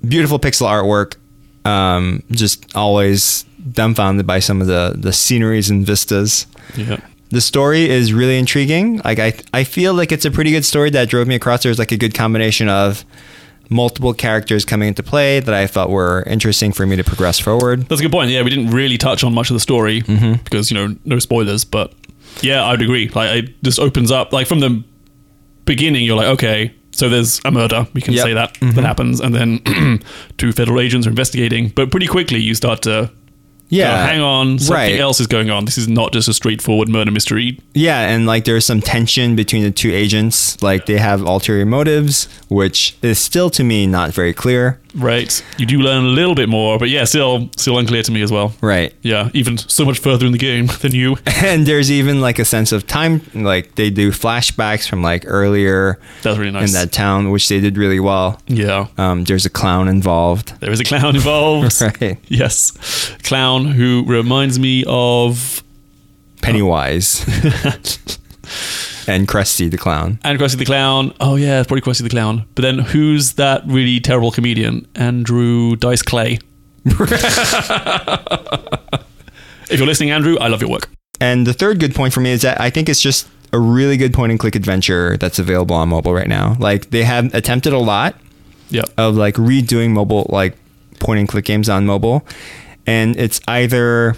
[0.08, 1.16] beautiful pixel artwork.
[1.65, 6.48] Um, just always dumbfounded by some of the the sceneries and vistas.
[6.76, 7.00] Yeah.
[7.32, 9.02] The story is really intriguing.
[9.06, 11.62] Like I, I feel like it's a pretty good story that drove me across.
[11.62, 13.06] There's like a good combination of
[13.69, 17.82] multiple characters coming into play that I felt were interesting for me to progress forward.
[17.88, 18.32] That's a good point.
[18.32, 20.41] Yeah, we didn't really touch on much of the story Mm-hmm.
[20.43, 21.65] because you know no spoilers.
[21.65, 21.93] But
[22.41, 23.10] yeah, I'd agree.
[23.10, 24.34] Like it just opens up.
[24.34, 24.84] Like from the
[25.65, 27.88] beginning, you're like, okay, so there's a murder.
[27.94, 28.24] We can Yep.
[28.26, 28.76] say that Mm-hmm.
[28.76, 29.60] that happens, and then
[30.38, 31.70] two federal agents are investigating.
[31.76, 33.10] But pretty quickly, you start to
[33.72, 35.00] Yeah, hang on, something right.
[35.00, 35.66] else is going on.
[35.66, 37.60] This is not just a straightforward murder mystery.
[37.76, 40.62] Yeah, and like there's some tension between the two agents.
[40.64, 44.80] Like they have ulterior motives, which is still to me not very clear.
[44.95, 45.43] Right.
[45.58, 48.32] You do learn a little bit more, but yeah, still still unclear to me as
[48.32, 48.54] well.
[48.62, 48.93] Right.
[49.02, 51.17] Yeah, even so much further in the game than you.
[51.43, 55.99] And there's even like a sense of time, like they do flashbacks from like earlier
[56.23, 56.69] That's really nice.
[56.69, 58.41] in that town, which they did really well.
[58.47, 58.88] yeah.
[58.97, 60.60] Um, there's a clown involved.
[60.60, 61.82] There is a clown involved.
[62.02, 62.17] Right.
[62.28, 62.71] Yes.
[63.23, 65.63] Clown who reminds me of
[66.41, 67.23] Pennywise
[69.10, 70.19] and Krusty the clown.
[70.24, 71.13] and Krusty the Clown.
[71.19, 72.45] Oh yeah, it's probably Krusty the Clown.
[72.56, 74.88] But then who's that really terrible comedian?
[74.95, 76.39] Andrew Dice Clay.
[76.86, 77.00] if
[79.78, 80.89] you're listening, Andrew, I love your work.
[81.22, 83.98] And the third good point for me is that I think it's just a really
[83.98, 86.56] good point and click adventure that's available on mobile right now.
[86.60, 88.15] Like they have attempted a lot
[88.69, 88.84] Yeah.
[88.98, 90.56] of like redoing mobile like
[91.00, 92.26] point and click games on mobile
[92.86, 94.15] and it's either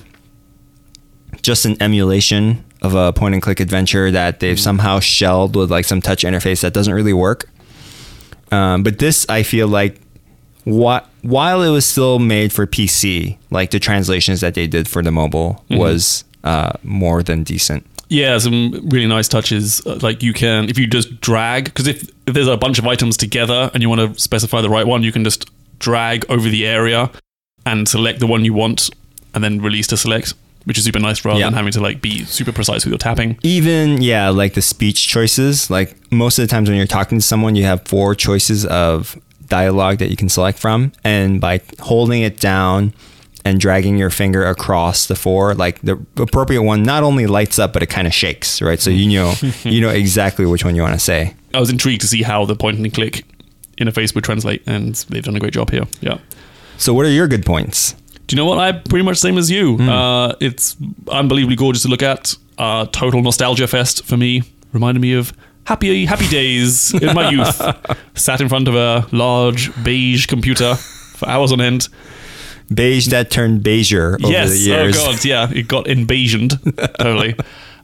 [1.41, 5.85] just an emulation of a point and click adventure that they've somehow shelled with like
[5.85, 7.47] some touch interface that doesn't really work.
[8.51, 10.01] Um, but this i feel like
[10.65, 15.01] wh- while it was still made for pc like the translations that they did for
[15.01, 17.85] the mobile was uh, more than decent.
[18.09, 19.85] Yeah, some really nice touches.
[19.85, 22.85] Uh, Like you can, if you just drag, because if, if there's a bunch of
[22.85, 26.49] items together and you want to specify the right one, you can just drag over
[26.49, 27.09] the area
[27.65, 28.89] and select the one you want,
[29.33, 30.33] and then release to select,
[30.65, 31.47] which is super nice rather Yeah.
[31.47, 33.37] than having to like be super precise with your tapping.
[33.43, 37.25] even yeah like the speech choices like most of the times when you're talking to
[37.25, 42.21] someone you have four choices of dialogue that you can select from and by holding
[42.21, 42.93] it down
[43.43, 47.73] and dragging your finger across the four like the appropriate one not only lights up
[47.73, 50.81] but it kind of shakes right so you know you know exactly which one you
[50.81, 53.25] want to say I was intrigued to see how the point and click
[53.77, 55.83] interface would translate, and they've done a great job here.
[56.01, 56.19] Yeah.
[56.77, 57.95] so what are your good points
[58.31, 58.59] Do you know what?
[58.59, 59.75] I'm pretty much the same as you.
[59.77, 60.77] Uh, it's
[61.11, 62.33] unbelievably gorgeous to look at.
[62.57, 64.43] Uh, total nostalgia fest for me.
[64.71, 65.33] Reminded me of
[65.65, 67.61] happy happy days in my youth.
[68.17, 71.89] Sat in front of a large beige computer for hours on end.
[72.73, 74.51] beige that turned beiger over yes.
[74.51, 75.25] the years Oh god.
[75.25, 75.49] Yeah.
[75.51, 76.57] It got invasioned.
[76.99, 77.35] totally.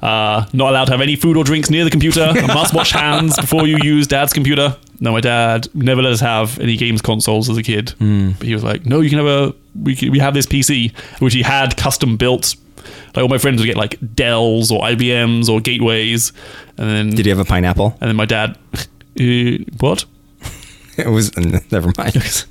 [0.01, 2.31] Uh, not allowed to have any food or drinks near the computer.
[2.47, 4.77] Must wash hands before you use dad's computer.
[5.01, 7.93] No, my dad never let us have any games consoles as a kid.
[7.99, 11.33] But he was like, "No, you can have a we we have this PC, which
[11.33, 12.55] he had custom built.
[13.15, 16.31] Like all my friends would get like Dells or IBMs or Gateways,
[16.77, 18.57] and then did he have a pineapple and then my dad,
[19.19, 20.05] "Uh, what?
[20.97, 21.35] it was
[21.71, 22.45] never mind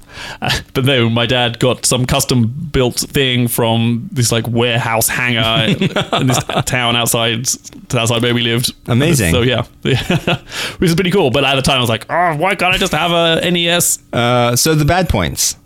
[0.75, 6.27] but no, my dad got some custom built thing from this like warehouse hangar in
[6.27, 7.47] this town outside
[7.95, 8.73] outside where we lived.
[8.87, 9.33] Amazing.
[9.33, 11.31] So yeah, which is pretty cool.
[11.31, 13.99] But at the time, I was like, oh, why can't I just have a NES?
[14.12, 15.57] Uh, so the bad points,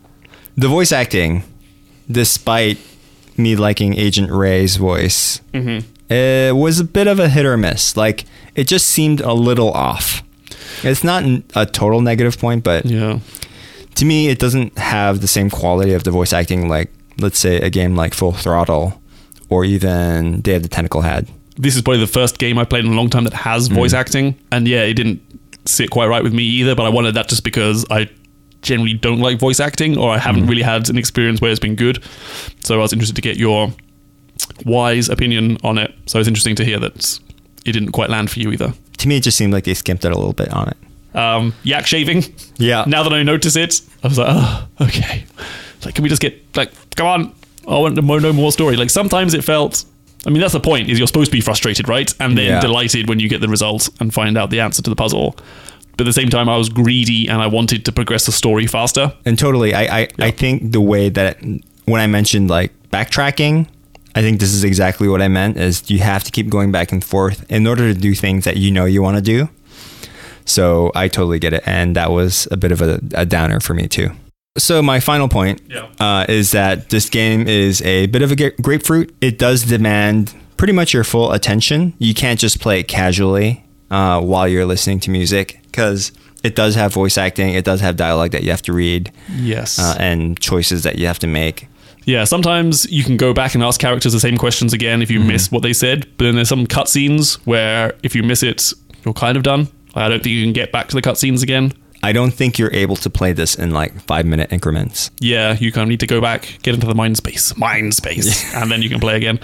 [0.61, 1.43] the voice acting,
[2.11, 2.79] despite
[3.37, 6.13] me liking Agent Ray's voice, mm-hmm.
[6.13, 7.97] it was a bit of a hit or miss.
[7.97, 10.23] Like it just seemed a little off.
[10.83, 11.25] It's not
[11.57, 13.21] a total negative point, but Yeah,
[13.95, 17.57] to me, it doesn't have the same quality of the voice acting like, let's say,
[17.57, 19.01] a game like Full Throttle
[19.49, 21.27] or even Day of the Tentacle had.
[21.57, 23.95] this is probably the first game I played in a long time that has voice
[23.95, 23.99] mm.
[23.99, 25.23] acting, and yeah, it didn't
[25.65, 26.75] sit quite right with me either.
[26.75, 28.11] But I wanted that just because I
[28.63, 31.77] generally don't like voice acting, or I haven't really had an experience where it's been
[31.77, 32.03] good.
[32.65, 33.73] So I was interested to get your
[34.65, 35.95] wise opinion on it.
[36.07, 37.19] So it's interesting to hear that
[37.65, 38.73] it didn't quite land for you either.
[38.99, 40.77] To me, it just seemed like they skimped it a little bit on it.
[41.17, 42.25] Um, yak shaving.
[42.57, 42.85] Yeah.
[42.87, 45.25] Now that I notice it, I was like, oh, okay.
[45.85, 47.35] Like, can we just get like, come on?
[47.67, 48.77] I want to know more story.
[48.77, 49.85] Like sometimes it felt.
[50.27, 50.91] I mean, that's the point.
[50.91, 52.13] Is you're supposed to be frustrated, right?
[52.21, 52.61] And then Yeah.
[52.61, 55.35] delighted when you get the result and find out the answer to the puzzle.
[56.01, 58.67] But at the same time, I was greedy and I wanted to progress the story
[58.67, 59.13] faster.
[59.27, 61.37] And totally, I I, I think the way that
[61.85, 63.67] when I mentioned like backtracking,
[64.15, 65.59] I think this is exactly what I meant.
[65.59, 68.57] Is you have to keep going back and forth in order to do things that
[68.57, 69.51] you know you want to do.
[70.47, 73.75] So I totally get it, and that was a bit of a, a downer for
[73.75, 74.11] me too.
[74.57, 75.87] So my final point Yeah.
[76.01, 79.15] uh, is that this game is a bit of a grapefruit.
[79.21, 81.93] It does demand pretty much your full attention.
[81.99, 86.75] You can't just play it casually uh, while you're listening to music because it does
[86.75, 87.55] have voice acting.
[87.55, 89.79] It does have dialogue that you have to read Yes.
[89.79, 91.69] uh, and choices that you have to make.
[92.07, 95.21] Yeah, sometimes you can go back and ask characters the same questions again if you
[95.21, 96.07] miss what they said.
[96.17, 98.73] But then there's some cutscenes where if you miss it,
[99.05, 99.69] you're kind of done.
[99.95, 101.73] I don't think you can get back to the cutscenes again.
[102.03, 105.11] I don't think you're able to play this in like five minute increments.
[105.21, 108.55] Yeah, you kind of need to go back, get into the mind space, mind space,
[108.55, 109.39] and then you can play again.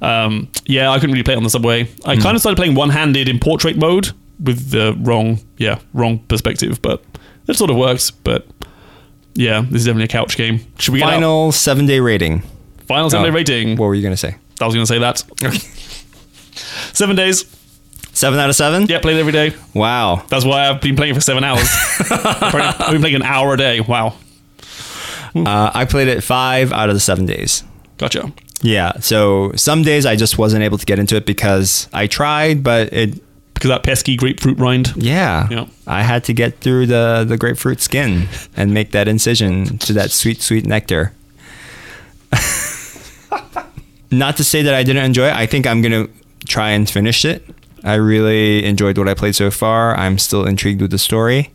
[0.00, 1.88] Um, yeah, I couldn't really play it on the subway.
[2.04, 2.20] I Hmm.
[2.22, 6.80] kind of started playing one handed in portrait mode with the wrong, yeah, wrong perspective,
[6.82, 7.02] but
[7.48, 8.10] it sort of works.
[8.10, 8.46] But
[9.34, 10.60] yeah, this is definitely a couch game.
[10.78, 11.00] Should we?
[11.00, 12.42] Final seven day rating.
[12.86, 13.76] final seven day Oh, rating?
[13.76, 14.36] What were you gonna say?
[14.60, 15.22] I was going to say that.
[15.44, 15.58] Okay.
[16.94, 17.44] Seven days.
[18.14, 18.86] Seven out of seven.
[18.86, 19.52] Yeah, played every day.
[19.74, 20.24] Wow.
[20.30, 21.68] That's why I've been playing for seven hours.
[22.10, 23.80] I've been playing an hour a day.
[23.80, 24.14] Wow.
[25.34, 27.62] Uh, I played it five out of the seven days.
[27.98, 28.32] Gotcha.
[28.62, 28.92] Yeah.
[29.00, 32.90] So some days I just wasn't able to get into it because I tried, but
[32.94, 33.22] it.
[33.56, 34.92] Because that pesky grapefruit rind.
[34.96, 35.48] Yeah.
[35.50, 35.66] Yeah.
[35.86, 40.10] I had to get through the the grapefruit skin and make that incision to that
[40.10, 41.12] sweet sweet nectar.
[44.10, 45.34] Not to say that I didn't enjoy it.
[45.34, 46.06] I think I'm gonna
[46.46, 47.44] try and finish it.
[47.82, 49.96] I really enjoyed what I played so far.
[49.96, 51.50] I'm still intrigued with the story,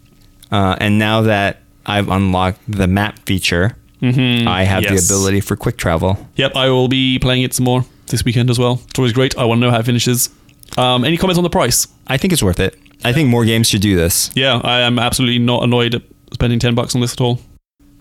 [0.52, 5.08] uh, and now that I've unlocked the map feature, I have Yes.
[5.08, 6.28] the ability for quick travel.
[6.36, 8.82] Yep, I will be playing it some more this weekend as well.
[8.90, 9.38] It's always great.
[9.38, 10.30] I want to know how it finishes.
[10.78, 11.88] Um, any comments on the price?
[12.08, 12.78] I think it's worth it.
[13.04, 14.30] I think more games should do this.
[14.36, 16.04] Yeah, I am absolutely not annoyed at
[16.34, 17.40] spending 10 bucks on this at all.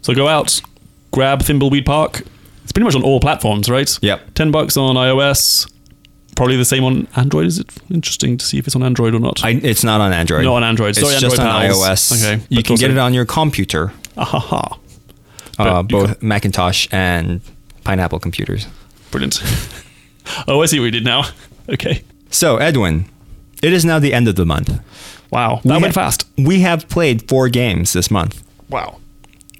[0.03, 0.61] So go out,
[1.11, 2.23] grab Thimbleweed Park.
[2.63, 3.99] It's pretty much on all platforms, right?
[4.03, 4.35] Yep.
[4.35, 5.71] 10 bucks on iOS.
[6.37, 7.47] Probably the same on Android.
[7.47, 9.45] Is it interesting to see if it's on Android or not?
[9.45, 10.45] I, it's not on Android.
[10.45, 10.91] Not on Android.
[10.91, 11.79] It's Sorry, just Android on pals.
[11.87, 12.13] iOS.
[12.35, 14.79] Okay, You can also- get it on your computer, Ahaha.
[15.59, 17.41] uh, both Macintosh and
[17.85, 18.67] Pineapple computers.
[19.11, 19.43] Brilliant.
[20.49, 21.25] oh, I see what we did now.
[21.69, 22.03] Okay.
[22.31, 23.07] So, Edwin,
[23.63, 24.81] it is now the end of the month.
[25.31, 25.61] Wow.
[25.65, 26.27] We That ha- went fast.
[26.39, 28.43] We have played four games this month.
[28.69, 28.99] Wow.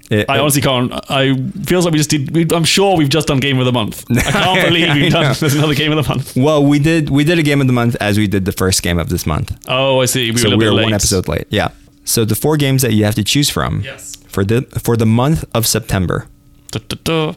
[0.09, 0.91] It- I honestly can't.
[1.09, 2.31] I feels like we just did.
[2.35, 4.03] We, I'm sure we've just done game of the month.
[4.11, 5.21] I can't believe we've know.
[5.23, 5.35] done.
[5.39, 6.35] There's another game of the month.
[6.35, 8.83] well, we did we did a game of the month as we did the first
[8.83, 9.55] game of this month.
[9.69, 10.25] Oh, I see.
[10.25, 10.83] We were a so little we were late.
[10.83, 11.45] one episode late.
[11.49, 11.69] Yeah.
[12.03, 14.17] So the four games that you have to choose from Yes.
[14.27, 16.27] for the for the month of September:
[16.71, 17.33] Da, da, da.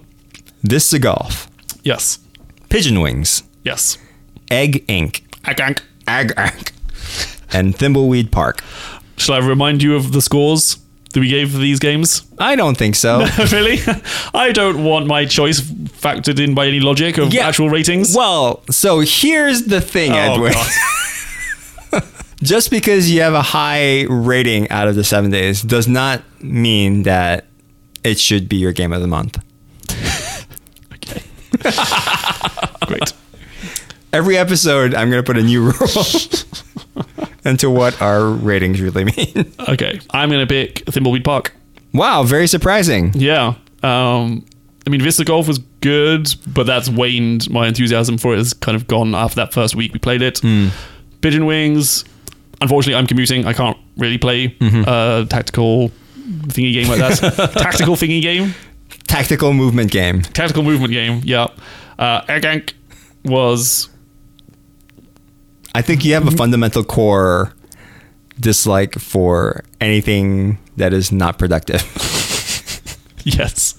[0.64, 1.48] This is a Golf,
[1.84, 2.18] Yes.
[2.70, 3.98] Pigeon Wings, Yes.
[4.54, 5.80] Egg Inc., Agank.
[6.06, 6.70] Egg Ag,
[7.52, 8.62] and Thimbleweed Park.
[9.16, 10.78] Shall I remind you of the scores
[11.12, 12.22] that we gave for these games?
[12.38, 13.26] I don't think so.
[13.52, 13.78] really?
[14.32, 17.48] I don't want my choice factored in by any logic of Yeah.
[17.48, 18.14] actual ratings.
[18.16, 20.52] Well, so here's the thing, Oh, Edwin.
[20.52, 22.02] God.
[22.42, 27.04] Just because you have a high rating out of the seven days does not mean
[27.04, 27.46] that
[28.04, 29.38] it should be your game of the month.
[30.92, 31.22] Okay.
[32.86, 33.12] Great.
[34.14, 36.04] Every episode, I'm going to put a new rule
[37.44, 39.52] into what our ratings really mean.
[39.68, 39.98] Okay.
[40.10, 41.52] I'm going to pick Thimbleweed Park.
[41.92, 43.10] Wow, very surprising.
[43.14, 43.56] Yeah.
[43.82, 44.46] Um,
[44.86, 47.50] I mean, Vista Golf was good, but that's waned.
[47.50, 50.40] My enthusiasm for it has kind of gone after that first week we played it.
[51.20, 52.04] Pigeon Wings.
[52.60, 53.46] Unfortunately, I'm commuting.
[53.46, 55.90] I can't really play a tactical
[56.46, 57.52] thingy game like that.
[57.58, 58.54] tactical thingy game.
[59.08, 60.22] Tactical movement game.
[60.22, 61.20] Tactical movement game.
[61.24, 61.48] Yeah.
[61.98, 62.74] Uh, Ergank
[63.24, 63.88] was
[65.74, 67.52] I think you have a fundamental core
[68.38, 71.82] dislike for anything that is not productive.
[73.24, 73.74] yes,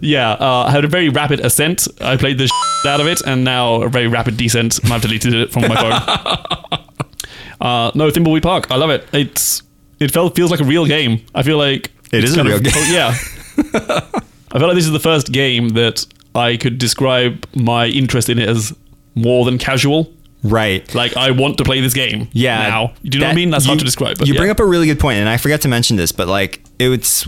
[0.00, 0.32] yeah.
[0.32, 1.86] Uh, I had a very rapid ascent.
[2.00, 4.80] I played the shit out of it, and now a very rapid descent.
[4.90, 5.92] I've deleted it from my phone.
[7.60, 8.70] uh, no, Thimbleweed Park.
[8.70, 9.06] I love it.
[9.12, 9.62] It's
[10.00, 11.24] it felt feels like a real game.
[11.34, 12.72] I feel like it's a real of- game.
[12.74, 13.16] oh, yeah.
[14.50, 18.38] I feel like this is the first game that I could describe my interest in
[18.38, 18.74] it as
[19.14, 20.10] more than casual.
[20.42, 20.94] Right.
[20.94, 22.28] Like I want to play this game.
[22.32, 22.68] Yeah.
[22.68, 23.50] Now, do you know what I mean?
[23.50, 24.18] That's hard to describe.
[24.18, 24.40] But you yeah.
[24.40, 27.26] bring up a really good point, and I forgot to mention this, but like it's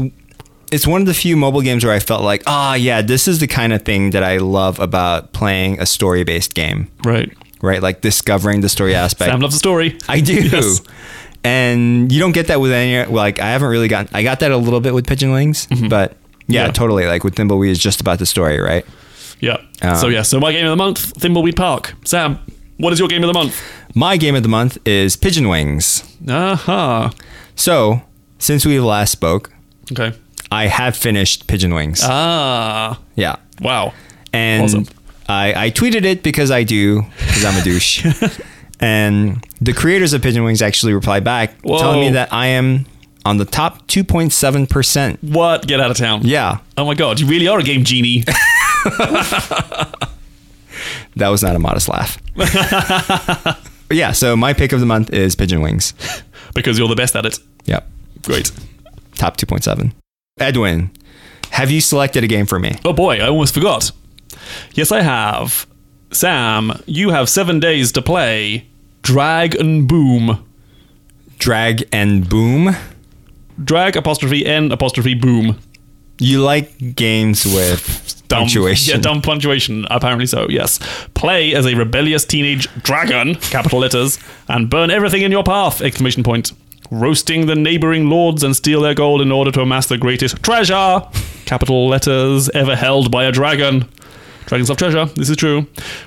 [0.71, 3.41] it's one of the few mobile games where I felt like, ah, yeah, this is
[3.41, 7.33] the kind of thing that I love about playing a story based game, right.
[7.61, 7.83] right?
[7.83, 9.31] Like discovering the story aspect.
[9.31, 9.99] Sam loves the story.
[10.09, 10.41] I do.
[10.51, 10.83] Yes.
[11.43, 14.51] And you don't get that with any like I haven't really gotten I got that
[14.51, 16.17] a little bit with Pigeon Wings, but
[16.51, 16.67] yeah, Mm-hmm.
[16.67, 16.73] Yeah.
[16.73, 17.07] totally.
[17.07, 18.85] Like with Thimbleweed is just about the story, right?
[19.41, 19.57] Yeah.
[19.83, 20.23] Um, so yeah.
[20.23, 21.95] So my game of the month, Thimbleweed Park.
[22.05, 22.39] Sam,
[22.81, 23.61] what is your game of the month?
[23.95, 26.05] My game of the month is Pigeon Wings.
[26.29, 27.11] Aha.
[27.55, 28.03] So,
[28.39, 29.53] since we last spoke,
[29.93, 30.13] Okay.
[30.53, 32.01] I have finished Pigeon Wings.
[32.03, 32.99] Ah.
[33.17, 33.37] yeah.
[33.61, 33.93] Wow.
[34.33, 34.87] And Awesome.
[35.29, 38.05] I, I tweeted it because I do, because I'm a douche.
[38.81, 42.87] and the creators of Pigeon Wings actually replied back telling me that I am
[43.25, 45.19] on the top 2.7%.
[45.23, 45.67] What?
[45.67, 46.23] Get out of town.
[46.25, 48.25] Yeah, Oh my god, you really are a game genie.
[51.17, 52.19] that was not a modest laugh.
[52.35, 53.57] but
[53.97, 55.95] yeah, so my pick of the month is Pigeon Wings.
[56.55, 57.39] because you're the best at it.
[57.67, 57.89] Yep,
[58.23, 58.51] Great.
[59.15, 59.93] top 2.7.
[60.39, 60.91] Edwin,
[61.51, 62.77] have you selected a game for me?
[62.85, 63.91] Oh boy, I almost forgot.
[64.75, 65.67] Yes, I have.
[66.13, 68.67] Sam, you have seven days to play
[69.03, 70.43] Drag'n'Boom.
[71.39, 72.77] Drag and Boom.
[73.65, 75.59] drag apostrophe n apostrophe boom.
[76.19, 78.95] You like games with Dumb, punctuation.
[78.95, 79.87] Yeah, dumb punctuation.
[79.91, 80.47] Apparently so.
[80.49, 80.79] Yes.
[81.15, 84.19] Play as a rebellious teenage dragon, capital letters,
[84.49, 85.83] and burn everything in your path!
[85.83, 86.53] Exclamation point.
[86.91, 91.03] Roasting the neighboring lords and steal their gold in order to amass the greatest treasure,
[91.45, 93.89] capital letters, ever held by a dragon.
[94.47, 95.05] Dragons love treasure.
[95.15, 95.67] This is true.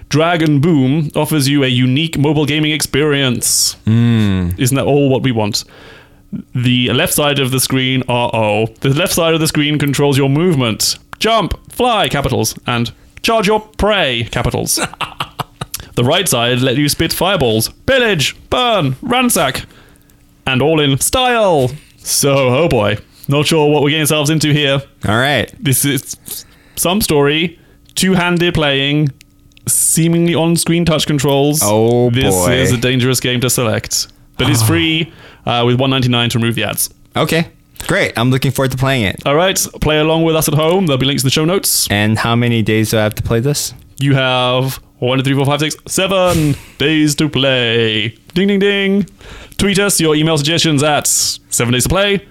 [0.10, 3.78] Drag'n'Boom offers you a unique mobile gaming experience.
[3.86, 5.64] Isn't that all what we want?
[6.56, 8.66] The left side of the screen, uh oh.
[8.82, 10.98] The left side of the screen controls your movement.
[11.24, 14.76] Jump, fly, capitals, and charge your prey, capitals.
[15.96, 19.66] the right side let you spit fireballs, pillage, burn, ransack,
[20.46, 21.72] and all in style.
[21.96, 22.98] So, oh boy,
[23.30, 24.82] not sure what we're getting ourselves into here.
[25.08, 25.50] All right.
[25.58, 26.46] This is
[26.76, 27.58] some story,
[27.96, 29.08] two-handed playing,
[29.66, 31.62] seemingly on-screen touch controls.
[31.64, 32.52] Oh, this boy.
[32.52, 35.14] is a dangerous game to select, but it's free
[35.46, 36.90] uh, with 199 to remove the ads.
[37.16, 37.48] Okay.
[37.88, 38.18] Great.
[38.18, 39.26] I'm looking forward to playing it.
[39.26, 40.86] All right, play along with us at home.
[40.86, 41.88] There'll be links in the show notes.
[41.90, 43.74] And how many days do I have to play this?
[44.00, 48.10] You have one, two, three, four, five, six, seven days to play.
[48.34, 49.06] Ding, ding, ding.
[49.58, 52.26] Tweet us your email suggestions at seven days to play,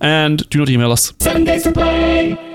[0.00, 1.12] and do not email us.
[1.20, 2.53] Seven days to play.